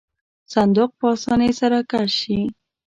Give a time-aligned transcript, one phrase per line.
[0.53, 2.41] صندوق په آسانۍ سره کش شي.